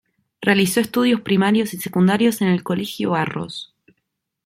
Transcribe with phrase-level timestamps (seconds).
[0.41, 3.71] Realizó estudios primarios y secundarios en el Colegio Barros.